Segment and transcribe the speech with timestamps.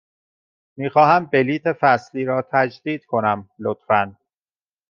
[0.77, 4.17] می خواهم بلیط فصلی را تجدید کنم، لطفاً.